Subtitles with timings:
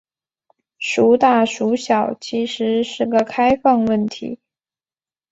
[0.79, 4.39] 孰大孰小其实是个开放问题。